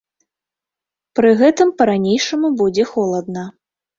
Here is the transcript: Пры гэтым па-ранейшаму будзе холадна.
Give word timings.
Пры 1.19 1.29
гэтым 1.41 1.73
па-ранейшаму 1.81 2.51
будзе 2.61 2.83
холадна. 2.95 3.43